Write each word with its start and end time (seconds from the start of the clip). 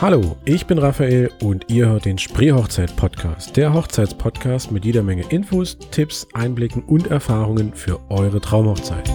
Hallo, 0.00 0.36
ich 0.44 0.66
bin 0.66 0.78
Raphael 0.78 1.30
und 1.40 1.70
ihr 1.70 1.86
hört 1.86 2.04
den 2.04 2.18
Spreehochzeit 2.18 2.94
Podcast, 2.96 3.56
der 3.56 3.72
Hochzeitspodcast 3.72 4.72
mit 4.72 4.84
jeder 4.84 5.02
Menge 5.02 5.24
Infos, 5.30 5.78
Tipps, 5.92 6.26
Einblicken 6.34 6.82
und 6.82 7.06
Erfahrungen 7.06 7.72
für 7.72 8.00
eure 8.10 8.40
Traumhochzeit. 8.40 9.08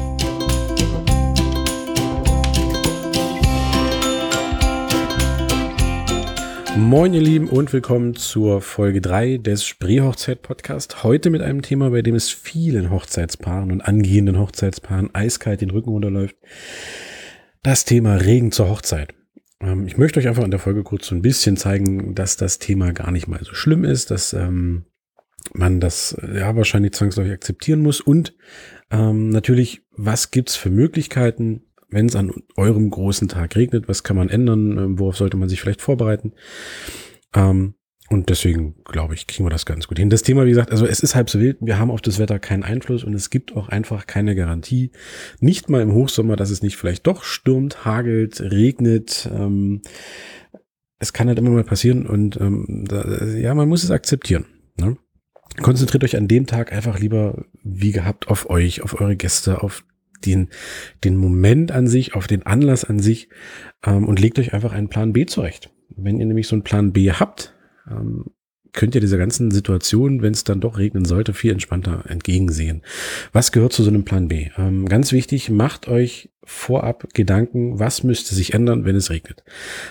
Moin 6.78 7.14
ihr 7.14 7.22
Lieben 7.22 7.50
und 7.50 7.74
willkommen 7.74 8.16
zur 8.16 8.62
Folge 8.62 9.02
3 9.02 9.38
des 9.38 9.66
Spreehochzeit 9.66 10.42
Podcast. 10.42 11.04
Heute 11.04 11.30
mit 11.30 11.42
einem 11.42 11.62
Thema, 11.62 11.90
bei 11.90 12.02
dem 12.02 12.16
es 12.16 12.32
vielen 12.32 12.90
Hochzeitspaaren 12.90 13.72
und 13.72 13.82
angehenden 13.82 14.40
Hochzeitspaaren 14.40 15.14
eiskalt 15.14 15.60
den 15.60 15.72
Rücken 15.72 15.90
runterläuft. 15.90 16.38
Das 17.64 17.84
Thema 17.84 18.16
Regen 18.16 18.54
zur 18.54 18.70
Hochzeit. 18.70 19.19
Ähm, 19.70 19.86
ich 19.86 19.98
möchte 19.98 20.20
euch 20.20 20.28
einfach 20.28 20.44
in 20.44 20.52
der 20.52 20.60
Folge 20.60 20.84
kurz 20.84 21.08
so 21.08 21.16
ein 21.16 21.22
bisschen 21.22 21.58
zeigen, 21.58 22.16
dass 22.16 22.38
das 22.38 22.60
Thema 22.60 22.92
gar 22.92 23.12
nicht 23.12 23.28
mal 23.28 23.44
so 23.44 23.54
schlimm 23.54 23.84
ist, 23.84 24.12
dass 24.12 24.34
ähm, 24.34 24.86
man 25.54 25.80
das 25.80 26.18
ja 26.34 26.56
wahrscheinlich 26.56 26.94
zwangsläufig 26.94 27.34
akzeptieren 27.34 27.82
muss. 27.82 28.02
Und 28.02 28.36
ähm, 28.92 29.30
natürlich, 29.30 29.84
was 29.92 30.32
gibt's 30.32 30.56
für 30.56 30.70
Möglichkeiten, 30.70 31.64
wenn 31.90 32.06
es 32.06 32.16
an 32.16 32.32
eurem 32.56 32.90
großen 32.90 33.28
Tag 33.28 33.56
regnet, 33.56 33.88
was 33.88 34.04
kann 34.04 34.16
man 34.16 34.30
ändern, 34.30 34.78
ähm, 34.78 35.00
worauf 35.00 35.18
sollte 35.18 35.38
man 35.38 35.50
sich 35.50 35.62
vielleicht 35.62 35.82
vorbereiten. 35.82 36.34
Ähm, 37.34 37.76
und 38.10 38.30
deswegen, 38.30 38.76
glaube 38.86 39.14
ich, 39.14 39.28
kriegen 39.28 39.46
wir 39.46 39.52
das 39.52 39.68
ganz 39.68 39.88
gut 39.88 40.00
hin. 40.00 40.10
Das 40.10 40.24
Thema, 40.24 40.46
wie 40.46 40.50
gesagt, 40.50 40.72
also 40.72 40.88
es 40.88 41.00
ist 41.02 41.14
halb 41.14 41.30
so 41.30 41.40
wild. 41.40 41.58
Wir 41.62 41.78
haben 41.78 41.92
auf 41.92 42.02
das 42.02 42.18
Wetter 42.18 42.40
keinen 42.40 42.64
Einfluss 42.64 43.04
und 43.04 43.14
es 43.14 43.30
gibt 43.30 43.56
auch 43.56 43.70
einfach 43.70 44.08
keine 44.08 44.36
Garantie. 44.36 44.92
Nicht 45.40 45.70
mal 45.70 45.82
im 45.82 45.94
Hochsommer, 45.94 46.36
dass 46.36 46.50
es 46.50 46.64
nicht 46.64 46.76
vielleicht 46.76 47.06
doch 47.06 47.24
stürmt, 47.24 47.86
hagelt, 47.86 48.42
regnet. 48.42 49.30
Ähm, 49.32 49.82
es 50.98 51.14
kann 51.14 51.28
halt 51.28 51.38
immer 51.38 51.52
mal 51.52 51.64
passieren 51.64 52.08
und 52.08 52.42
ähm, 52.42 52.86
da, 52.88 53.26
ja, 53.26 53.54
man 53.54 53.70
muss 53.70 53.84
es 53.84 53.92
akzeptieren. 53.92 54.46
Ne? 54.78 54.98
Konzentriert 55.62 56.04
euch 56.04 56.18
an 56.18 56.28
dem 56.28 56.48
Tag 56.48 56.74
einfach 56.74 57.00
lieber, 57.00 57.46
wie 57.64 57.92
gehabt, 57.92 58.28
auf 58.28 58.50
euch, 58.50 58.82
auf 58.82 59.00
eure 59.00 59.16
Gäste, 59.16 59.62
auf 59.62 59.84
den, 60.26 60.50
den 61.04 61.16
Moment 61.16 61.72
an 61.72 61.88
sich, 61.88 62.16
auf 62.16 62.26
den 62.26 62.44
Anlass 62.44 62.86
an 62.86 62.98
sich 62.98 63.30
ähm, 63.86 64.08
und 64.08 64.20
legt 64.20 64.40
euch 64.40 64.54
einfach 64.54 64.74
einen 64.74 64.90
Plan 64.90 65.14
B 65.14 65.28
zurecht. 65.28 65.70
Wenn 65.90 66.20
ihr 66.20 66.26
nämlich 66.26 66.48
so 66.48 66.56
einen 66.56 66.64
Plan 66.64 66.92
B 66.92 67.12
habt, 67.12 67.54
ähm, 67.90 68.26
könnt 68.74 68.96
ihr 68.96 69.02
dieser 69.02 69.18
ganzen 69.18 69.52
Situation, 69.52 70.22
wenn 70.22 70.34
es 70.34 70.44
dann 70.44 70.62
doch 70.62 70.78
regnen 70.78 71.06
sollte, 71.06 71.34
viel 71.34 71.52
entspannter 71.52 72.04
entgegensehen. 72.08 72.84
Was 73.32 73.52
gehört 73.52 73.74
zu 73.74 73.84
so 73.84 73.90
einem 73.90 74.06
Plan 74.06 74.28
B? 74.28 74.50
Ähm, 74.58 74.88
ganz 74.88 75.12
wichtig, 75.12 75.50
macht 75.50 75.88
euch 75.88 76.30
vorab 76.44 77.14
Gedanken, 77.14 77.80
was 77.80 78.04
müsste 78.04 78.34
sich 78.34 78.54
ändern, 78.54 78.86
wenn 78.86 78.96
es 78.96 79.10
regnet. 79.10 79.44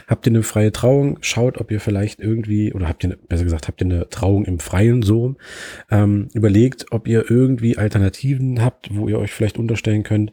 Habt 0.07 0.27
ihr 0.27 0.33
eine 0.33 0.43
freie 0.43 0.73
Trauung? 0.73 1.19
Schaut, 1.21 1.59
ob 1.59 1.71
ihr 1.71 1.81
vielleicht 1.81 2.21
irgendwie, 2.21 2.73
oder 2.73 2.89
habt 2.89 3.05
ihr, 3.05 3.17
besser 3.29 3.45
gesagt, 3.45 3.69
habt 3.69 3.81
ihr 3.81 3.87
eine 3.87 4.09
Trauung 4.09 4.45
im 4.45 4.59
Freien 4.59 5.03
so, 5.03 5.37
ähm, 5.91 6.29
überlegt, 6.35 6.87
ob 6.91 7.07
ihr 7.07 7.31
irgendwie 7.31 7.79
Alternativen 7.79 8.63
habt, 8.63 8.95
wo 8.95 9.09
ihr 9.09 9.19
euch 9.19 9.33
vielleicht 9.33 9.59
unterstellen 9.59 10.03
könnt. 10.03 10.33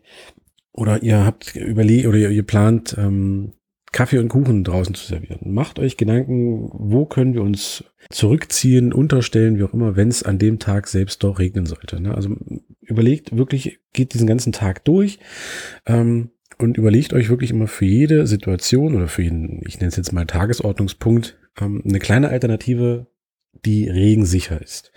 Oder 0.71 1.03
ihr 1.03 1.23
habt 1.25 1.55
überlegt, 1.55 2.07
oder 2.07 2.17
ihr, 2.17 2.31
ihr 2.31 2.43
plant, 2.43 2.95
ähm, 2.97 3.53
Kaffee 3.95 4.19
und 4.19 4.27
Kuchen 4.27 4.65
draußen 4.65 4.93
zu 4.93 5.07
servieren. 5.07 5.53
Macht 5.53 5.79
euch 5.79 5.95
Gedanken, 5.95 6.69
wo 6.73 7.05
können 7.05 7.33
wir 7.33 7.41
uns 7.41 7.85
zurückziehen, 8.09 8.91
unterstellen, 8.91 9.57
wie 9.57 9.63
auch 9.63 9.73
immer, 9.73 9.95
wenn 9.95 10.09
es 10.09 10.21
an 10.21 10.37
dem 10.37 10.59
Tag 10.59 10.87
selbst 10.87 11.23
doch 11.23 11.39
regnen 11.39 11.65
sollte. 11.65 12.01
Ne? 12.01 12.13
Also 12.13 12.35
überlegt 12.81 13.37
wirklich, 13.37 13.79
geht 13.93 14.13
diesen 14.13 14.27
ganzen 14.27 14.51
Tag 14.51 14.83
durch 14.83 15.19
ähm, 15.85 16.31
und 16.57 16.77
überlegt 16.77 17.13
euch 17.13 17.29
wirklich 17.29 17.51
immer 17.51 17.67
für 17.67 17.85
jede 17.85 18.27
Situation 18.27 18.95
oder 18.95 19.07
für 19.07 19.21
jeden, 19.21 19.61
ich 19.65 19.79
nenne 19.79 19.87
es 19.87 19.95
jetzt 19.95 20.11
mal 20.11 20.25
Tagesordnungspunkt, 20.25 21.37
ähm, 21.61 21.81
eine 21.87 21.99
kleine 21.99 22.27
Alternative, 22.27 23.07
die 23.63 23.87
regensicher 23.87 24.61
ist. 24.61 24.91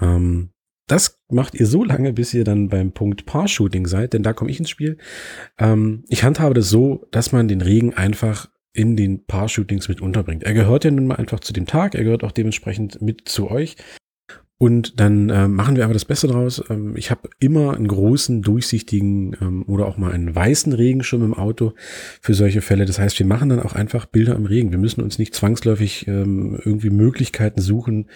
Ähm, 0.00 0.50
das 0.86 1.20
macht 1.30 1.54
ihr 1.54 1.66
so 1.66 1.84
lange, 1.84 2.12
bis 2.12 2.34
ihr 2.34 2.44
dann 2.44 2.68
beim 2.68 2.92
Punkt 2.92 3.26
Paar-Shooting 3.26 3.86
seid, 3.86 4.12
denn 4.12 4.22
da 4.22 4.32
komme 4.32 4.50
ich 4.50 4.58
ins 4.58 4.70
Spiel. 4.70 4.98
Ähm, 5.58 6.04
ich 6.08 6.24
handhabe 6.24 6.54
das 6.54 6.68
so, 6.68 7.06
dass 7.10 7.32
man 7.32 7.48
den 7.48 7.60
Regen 7.60 7.94
einfach 7.94 8.50
in 8.72 8.96
den 8.96 9.24
Paar-Shootings 9.24 9.88
mit 9.88 10.00
unterbringt. 10.00 10.42
Er 10.42 10.52
gehört 10.52 10.84
ja 10.84 10.90
nun 10.90 11.06
mal 11.06 11.16
einfach 11.16 11.40
zu 11.40 11.52
dem 11.52 11.66
Tag, 11.66 11.94
er 11.94 12.04
gehört 12.04 12.24
auch 12.24 12.32
dementsprechend 12.32 13.00
mit 13.00 13.28
zu 13.28 13.50
euch. 13.50 13.76
Und 14.64 14.98
dann 14.98 15.28
äh, 15.28 15.46
machen 15.46 15.76
wir 15.76 15.82
einfach 15.82 15.92
das 15.92 16.06
Beste 16.06 16.26
draus. 16.26 16.64
Ähm, 16.70 16.96
ich 16.96 17.10
habe 17.10 17.28
immer 17.38 17.76
einen 17.76 17.86
großen, 17.86 18.40
durchsichtigen 18.40 19.36
ähm, 19.42 19.62
oder 19.66 19.84
auch 19.84 19.98
mal 19.98 20.10
einen 20.10 20.34
weißen 20.34 20.72
Regenschirm 20.72 21.22
im 21.22 21.34
Auto 21.34 21.74
für 22.22 22.32
solche 22.32 22.62
Fälle. 22.62 22.86
Das 22.86 22.98
heißt, 22.98 23.18
wir 23.18 23.26
machen 23.26 23.50
dann 23.50 23.60
auch 23.60 23.74
einfach 23.74 24.06
Bilder 24.06 24.34
im 24.34 24.46
Regen. 24.46 24.70
Wir 24.70 24.78
müssen 24.78 25.02
uns 25.02 25.18
nicht 25.18 25.34
zwangsläufig 25.34 26.08
ähm, 26.08 26.58
irgendwie 26.64 26.88
Möglichkeiten 26.88 27.60
suchen, 27.60 28.06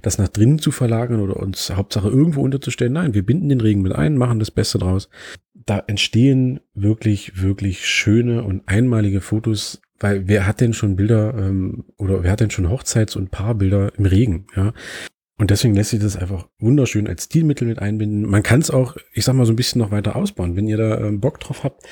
das 0.00 0.16
nach 0.16 0.28
drinnen 0.28 0.58
zu 0.58 0.70
verlagern 0.70 1.20
oder 1.20 1.36
uns 1.36 1.68
Hauptsache 1.76 2.08
irgendwo 2.08 2.40
unterzustellen. 2.40 2.94
Nein, 2.94 3.12
wir 3.12 3.26
binden 3.26 3.50
den 3.50 3.60
Regen 3.60 3.82
mit 3.82 3.92
ein, 3.92 4.16
machen 4.16 4.38
das 4.38 4.50
Beste 4.50 4.78
draus. 4.78 5.10
Da 5.52 5.84
entstehen 5.88 6.60
wirklich, 6.72 7.42
wirklich 7.42 7.86
schöne 7.86 8.44
und 8.44 8.66
einmalige 8.66 9.20
Fotos 9.20 9.82
weil 10.00 10.28
wer 10.28 10.46
hat 10.46 10.60
denn 10.60 10.74
schon 10.74 10.94
Bilder 10.94 11.34
ähm, 11.36 11.84
oder 11.96 12.22
wer 12.22 12.30
hat 12.30 12.38
denn 12.38 12.52
schon 12.52 12.68
Hochzeits- 12.68 13.16
und 13.16 13.32
Paarbilder 13.32 13.90
im 13.98 14.06
Regen? 14.06 14.46
Ja, 14.54 14.72
und 15.38 15.50
deswegen 15.50 15.74
lässt 15.74 15.90
sich 15.90 16.00
das 16.00 16.16
einfach 16.16 16.48
wunderschön 16.58 17.06
als 17.06 17.24
Stilmittel 17.24 17.68
mit 17.68 17.78
einbinden. 17.78 18.28
Man 18.28 18.42
kann 18.42 18.60
es 18.60 18.70
auch, 18.70 18.96
ich 19.12 19.24
sag 19.24 19.34
mal, 19.34 19.46
so 19.46 19.52
ein 19.52 19.56
bisschen 19.56 19.80
noch 19.80 19.92
weiter 19.92 20.16
ausbauen. 20.16 20.56
Wenn 20.56 20.66
ihr 20.66 20.76
da 20.76 20.98
ähm, 20.98 21.20
Bock 21.20 21.38
drauf 21.38 21.62
habt, 21.62 21.84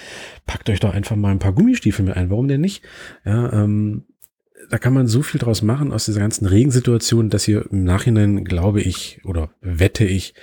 packt 0.47 0.69
euch 0.69 0.81
doch 0.81 0.93
einfach 0.93 1.15
mal 1.15 1.31
ein 1.31 1.39
paar 1.39 1.53
Gummistiefel 1.53 2.05
mit 2.05 2.17
ein. 2.17 2.29
Warum 2.29 2.49
denn 2.49 2.61
nicht? 2.61 2.83
Ja, 3.25 3.53
ähm, 3.53 4.05
da 4.69 4.79
kann 4.79 4.93
man 4.93 5.07
so 5.07 5.23
viel 5.23 5.39
draus 5.39 5.63
machen 5.63 5.93
aus 5.93 6.07
dieser 6.07 6.19
ganzen 6.19 6.47
Regensituation, 6.47 7.31
dass 7.31 7.47
ihr 7.47 7.67
im 7.71 7.85
Nachhinein, 7.85 8.45
glaube 8.45 8.81
ich, 8.81 9.21
oder 9.25 9.51
wette 9.61 10.05
ich, 10.05 10.35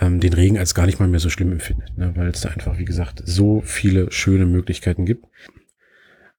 ähm, 0.00 0.20
den 0.20 0.32
Regen 0.32 0.56
als 0.56 0.76
gar 0.76 0.86
nicht 0.86 1.00
mal 1.00 1.08
mehr 1.08 1.18
so 1.18 1.30
schlimm 1.30 1.50
empfindet. 1.50 1.96
Ne? 1.96 2.12
Weil 2.14 2.28
es 2.28 2.42
da 2.42 2.50
einfach, 2.50 2.78
wie 2.78 2.84
gesagt, 2.84 3.22
so 3.24 3.62
viele 3.62 4.12
schöne 4.12 4.46
Möglichkeiten 4.46 5.06
gibt. 5.06 5.26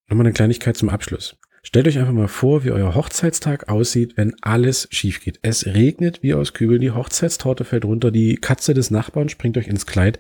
Nochmal 0.08 0.28
eine 0.28 0.34
Kleinigkeit 0.34 0.78
zum 0.78 0.88
Abschluss. 0.88 1.38
Stellt 1.66 1.88
euch 1.88 1.98
einfach 1.98 2.14
mal 2.14 2.28
vor, 2.28 2.64
wie 2.64 2.70
euer 2.70 2.94
Hochzeitstag 2.94 3.70
aussieht, 3.70 4.18
wenn 4.18 4.36
alles 4.42 4.88
schief 4.92 5.20
geht. 5.20 5.40
Es 5.42 5.66
regnet 5.66 6.22
wie 6.22 6.36
aus 6.36 6.54
Kübeln, 6.54 6.80
die 6.80 6.92
Hochzeitstorte 6.92 7.66
fällt 7.66 7.86
runter, 7.86 8.12
die 8.12 8.36
Katze 8.36 8.76
des 8.76 8.92
Nachbarn 8.92 9.30
springt 9.30 9.58
euch 9.58 9.68
ins 9.68 9.88
Kleid. 9.88 10.20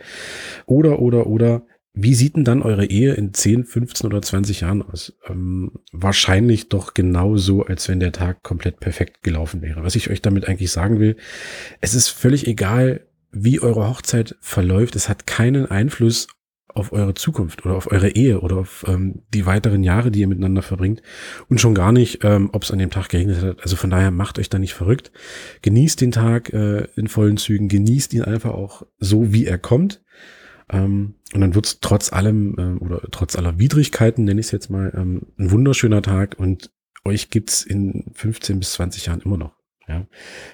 Oder, 0.65 0.97
oder, 0.99 1.27
oder, 1.27 1.61
wie 1.93 2.15
sieht 2.15 2.35
denn 2.35 2.45
dann 2.45 2.63
eure 2.63 2.87
Ehe 2.87 3.13
in 3.13 3.31
10, 3.31 3.63
15 3.65 4.07
oder 4.07 4.23
20 4.23 4.61
Jahren 4.61 4.81
aus? 4.81 5.13
Ähm, 5.29 5.73
wahrscheinlich 5.91 6.67
doch 6.69 6.95
genauso, 6.95 7.63
als 7.63 7.87
wenn 7.89 7.99
der 7.99 8.11
Tag 8.11 8.41
komplett 8.41 8.79
perfekt 8.79 9.21
gelaufen 9.21 9.61
wäre. 9.61 9.83
Was 9.83 9.95
ich 9.95 10.09
euch 10.09 10.23
damit 10.23 10.47
eigentlich 10.47 10.71
sagen 10.71 10.99
will, 10.99 11.15
es 11.79 11.93
ist 11.93 12.09
völlig 12.09 12.47
egal, 12.47 13.05
wie 13.31 13.59
eure 13.59 13.87
Hochzeit 13.87 14.35
verläuft. 14.41 14.95
Es 14.95 15.09
hat 15.09 15.27
keinen 15.27 15.67
Einfluss 15.67 16.27
auf 16.75 16.91
eure 16.91 17.13
Zukunft 17.13 17.65
oder 17.65 17.75
auf 17.75 17.89
eure 17.89 18.09
Ehe 18.09 18.41
oder 18.41 18.57
auf 18.57 18.83
ähm, 18.87 19.23
die 19.33 19.45
weiteren 19.45 19.81
Jahre, 19.81 20.11
die 20.11 20.19
ihr 20.19 20.27
miteinander 20.27 20.61
verbringt 20.61 21.01
und 21.47 21.61
schon 21.61 21.73
gar 21.73 21.93
nicht, 21.93 22.23
ähm, 22.23 22.49
ob 22.51 22.63
es 22.63 22.71
an 22.71 22.79
dem 22.79 22.91
Tag 22.91 23.09
geregnet 23.09 23.41
hat. 23.41 23.61
Also 23.61 23.77
von 23.77 23.89
daher 23.89 24.11
macht 24.11 24.37
euch 24.37 24.49
da 24.49 24.59
nicht 24.59 24.73
verrückt. 24.73 25.11
Genießt 25.61 26.01
den 26.01 26.11
Tag 26.11 26.51
äh, 26.53 26.87
in 26.97 27.07
vollen 27.07 27.37
Zügen, 27.37 27.69
genießt 27.69 28.13
ihn 28.13 28.23
einfach 28.23 28.51
auch 28.51 28.85
so, 28.99 29.31
wie 29.31 29.45
er 29.45 29.57
kommt. 29.57 30.03
Ähm, 30.69 31.15
und 31.33 31.41
dann 31.41 31.55
wird's 31.55 31.79
trotz 31.79 32.11
allem 32.11 32.55
ähm, 32.59 32.81
oder 32.81 33.01
trotz 33.09 33.37
aller 33.37 33.57
Widrigkeiten, 33.57 34.25
nenne 34.25 34.41
ich 34.41 34.47
es 34.47 34.51
jetzt 34.51 34.69
mal, 34.69 34.93
ähm, 34.95 35.27
ein 35.39 35.51
wunderschöner 35.51 36.01
Tag 36.01 36.35
und 36.37 36.71
euch 37.05 37.29
gibt's 37.29 37.63
in 37.63 38.11
15 38.13 38.59
bis 38.59 38.73
20 38.73 39.05
Jahren 39.05 39.21
immer 39.21 39.37
noch. 39.37 39.55
Ja. 39.87 40.07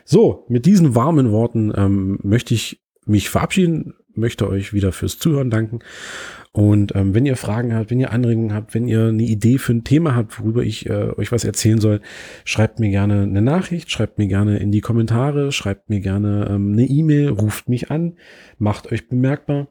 So, 0.05 0.45
mit 0.49 0.67
diesen 0.67 0.93
warmen 0.93 1.31
Worten 1.31 1.71
ähm, 1.75 2.19
möchte 2.21 2.53
ich 2.53 2.83
mich 3.05 3.29
verabschieden 3.29 3.95
möchte 4.15 4.49
euch 4.49 4.73
wieder 4.73 4.91
fürs 4.91 5.19
Zuhören 5.19 5.49
danken. 5.49 5.79
Und 6.53 6.93
ähm, 6.95 7.15
wenn 7.15 7.25
ihr 7.25 7.37
Fragen 7.37 7.73
habt, 7.73 7.91
wenn 7.91 7.99
ihr 7.99 8.11
Anregungen 8.11 8.53
habt, 8.53 8.73
wenn 8.73 8.87
ihr 8.87 9.07
eine 9.07 9.23
Idee 9.23 9.57
für 9.57 9.71
ein 9.71 9.85
Thema 9.85 10.15
habt, 10.15 10.39
worüber 10.39 10.63
ich 10.63 10.89
äh, 10.89 11.11
euch 11.17 11.31
was 11.31 11.45
erzählen 11.45 11.79
soll, 11.79 12.01
schreibt 12.43 12.79
mir 12.79 12.89
gerne 12.89 13.21
eine 13.21 13.41
Nachricht, 13.41 13.89
schreibt 13.89 14.17
mir 14.17 14.27
gerne 14.27 14.57
in 14.57 14.71
die 14.71 14.81
Kommentare, 14.81 15.53
schreibt 15.53 15.89
mir 15.89 16.01
gerne 16.01 16.47
ähm, 16.49 16.73
eine 16.73 16.85
E-Mail, 16.85 17.29
ruft 17.29 17.69
mich 17.69 17.89
an, 17.89 18.17
macht 18.57 18.91
euch 18.91 19.07
bemerkbar. 19.07 19.69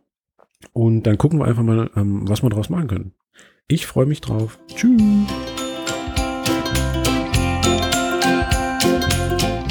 Und 0.72 1.02
dann 1.04 1.18
gucken 1.18 1.38
wir 1.38 1.46
einfach 1.46 1.62
mal, 1.62 1.90
ähm, 1.96 2.28
was 2.28 2.42
wir 2.42 2.50
daraus 2.50 2.70
machen 2.70 2.88
können. 2.88 3.12
Ich 3.68 3.86
freue 3.86 4.06
mich 4.06 4.20
drauf. 4.20 4.58
Tschüss. 4.74 5.00